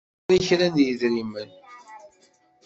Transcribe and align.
Ɣur-i 0.27 0.39
kra 0.47 0.67
n 0.73 0.77
yedrimen. 0.83 1.51